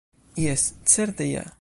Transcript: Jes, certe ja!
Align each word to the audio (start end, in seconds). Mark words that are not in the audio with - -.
Jes, 0.45 0.65
certe 0.95 1.31
ja! 1.35 1.45